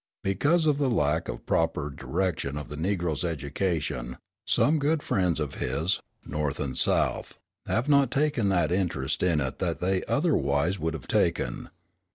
Because 0.23 0.65
of 0.65 0.79
the 0.79 0.89
lack 0.89 1.27
of 1.27 1.45
proper 1.45 1.91
direction 1.91 2.57
of 2.57 2.69
the 2.69 2.75
Negro's 2.75 3.23
education, 3.23 4.17
some 4.47 4.79
good 4.79 5.03
friends 5.03 5.39
of 5.39 5.53
his, 5.61 5.99
North 6.25 6.59
and 6.59 6.75
South, 6.75 7.37
have 7.67 7.87
not 7.87 8.09
taken 8.09 8.49
that 8.49 8.71
interest 8.71 9.21
in 9.21 9.39
it 9.39 9.59
that 9.59 9.79
they 9.79 10.03
otherwise 10.05 10.79
would 10.79 10.95
have 10.95 11.07
taken. 11.07 11.69